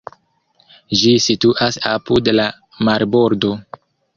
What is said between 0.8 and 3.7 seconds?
Ĝi situas apud la marbordo.